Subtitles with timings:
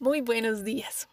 [0.00, 1.08] Muy buenos días.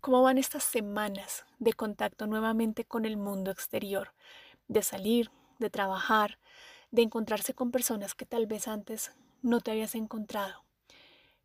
[0.00, 4.14] ¿Cómo van estas semanas de contacto nuevamente con el mundo exterior?
[4.68, 6.38] De salir, de trabajar,
[6.92, 9.10] de encontrarse con personas que tal vez antes
[9.42, 10.64] no te habías encontrado.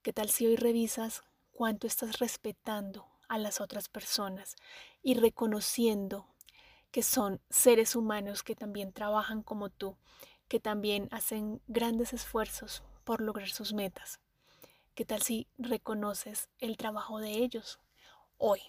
[0.03, 4.55] ¿Qué tal si hoy revisas cuánto estás respetando a las otras personas
[5.01, 6.27] y reconociendo
[6.91, 9.97] que son seres humanos que también trabajan como tú,
[10.47, 14.19] que también hacen grandes esfuerzos por lograr sus metas?
[14.95, 17.79] ¿Qué tal si reconoces el trabajo de ellos
[18.37, 18.61] hoy?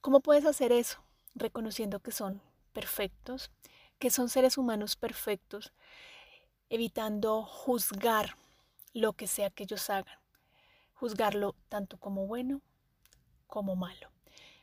[0.00, 1.04] ¿Cómo puedes hacer eso?
[1.34, 2.40] Reconociendo que son
[2.72, 3.50] perfectos,
[3.98, 5.74] que son seres humanos perfectos,
[6.70, 8.38] evitando juzgar
[8.94, 10.18] lo que sea que ellos hagan,
[10.94, 12.62] juzgarlo tanto como bueno
[13.46, 14.10] como malo,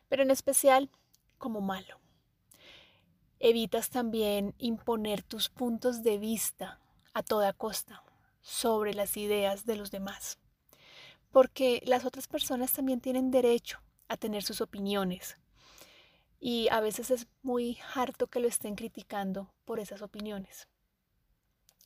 [0.09, 0.89] pero en especial
[1.37, 1.99] como malo.
[3.37, 6.79] Evitas también imponer tus puntos de vista
[7.13, 8.01] a toda costa
[8.41, 10.39] sobre las ideas de los demás
[11.33, 15.37] porque las otras personas también tienen derecho a tener sus opiniones.
[16.39, 20.67] Y a veces es muy harto que lo estén criticando por esas opiniones.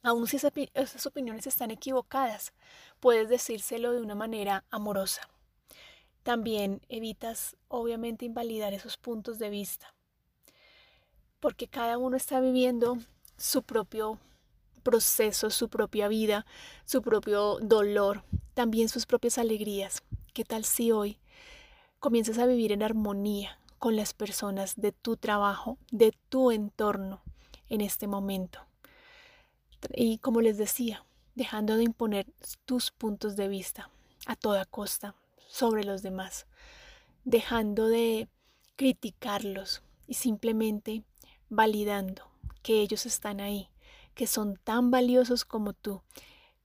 [0.04, 2.52] Aun si esas opiniones están equivocadas,
[3.00, 5.22] puedes decírselo de una manera amorosa.
[6.24, 9.96] También evitas, obviamente, invalidar esos puntos de vista,
[11.40, 12.98] porque cada uno está viviendo
[13.38, 14.20] su propio
[14.84, 16.46] proceso, su propia vida,
[16.84, 18.24] su propio dolor,
[18.58, 20.02] también sus propias alegrías.
[20.34, 21.20] ¿Qué tal si hoy
[22.00, 27.22] comienzas a vivir en armonía con las personas de tu trabajo, de tu entorno
[27.70, 28.62] en este momento?
[29.94, 32.26] Y como les decía, dejando de imponer
[32.66, 33.92] tus puntos de vista
[34.26, 35.14] a toda costa
[35.48, 36.48] sobre los demás,
[37.26, 38.28] dejando de
[38.76, 41.04] criticarlos y simplemente
[41.50, 42.24] validando
[42.64, 43.70] que ellos están ahí,
[44.16, 46.02] que son tan valiosos como tú,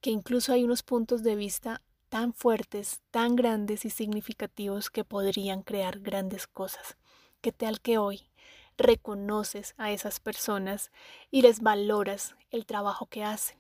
[0.03, 5.62] que incluso hay unos puntos de vista tan fuertes, tan grandes y significativos que podrían
[5.62, 6.98] crear grandes cosas.
[7.41, 8.28] Que tal que hoy
[8.77, 10.91] reconoces a esas personas
[11.30, 13.57] y les valoras el trabajo que hacen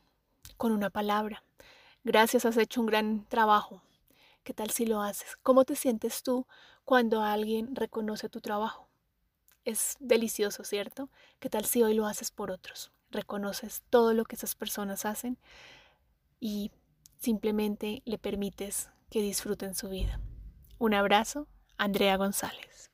[0.56, 1.44] con una palabra.
[2.04, 3.80] Gracias, has hecho un gran trabajo.
[4.42, 5.36] ¿Qué tal si lo haces?
[5.42, 6.46] ¿Cómo te sientes tú
[6.84, 8.88] cuando alguien reconoce tu trabajo?
[9.64, 11.08] Es delicioso, ¿cierto?
[11.38, 12.90] ¿Qué tal si hoy lo haces por otros?
[13.12, 15.38] reconoces todo lo que esas personas hacen
[16.42, 16.72] y
[17.18, 20.20] simplemente le permites que disfruten su vida.
[20.80, 21.46] Un abrazo,
[21.78, 22.91] Andrea González.